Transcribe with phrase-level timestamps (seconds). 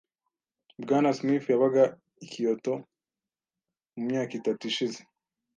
[0.83, 1.83] Bwana Smith yabaga
[2.23, 2.73] i Kyoto
[3.93, 4.99] mu myaka itatu ishize.